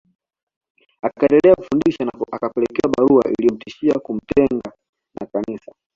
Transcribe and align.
Akaendelea 1.01 1.55
kufundisha 1.55 2.05
na 2.05 2.11
akapelekewa 2.31 2.93
barua 2.97 3.23
iliyomtishia 3.31 3.93
kumtenga 3.93 4.71
na 5.21 5.25
Kanisa 5.27 5.73